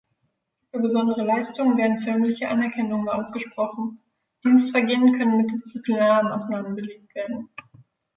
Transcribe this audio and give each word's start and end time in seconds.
Für 0.71 0.79
besondere 0.79 1.23
Leistungen 1.23 1.77
werden 1.77 1.99
„förmliche 1.99 2.49
Anerkennungen“ 2.49 3.07
ausgesprochen, 3.07 3.99
Dienstvergehen 4.43 5.13
können 5.19 5.37
mit 5.37 5.51
Disziplinarmaßnahmen 5.51 6.73
belegt 6.73 7.13
werden. 7.13 7.49